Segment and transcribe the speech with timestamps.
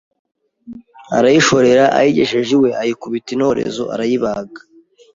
[1.17, 4.59] arayishorera, ayigejeje iwe ayikubita intorezo arayibaga.